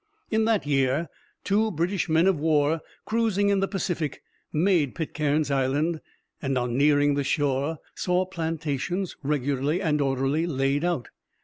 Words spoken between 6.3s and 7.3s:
and on nearing the